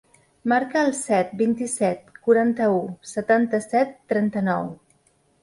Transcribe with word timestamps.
Marca 0.51 0.77
el 0.85 0.95
set, 0.99 1.35
vint-i-set, 1.41 2.09
quaranta-u, 2.29 2.81
setanta-set, 3.11 3.95
trenta-nou. 4.15 4.69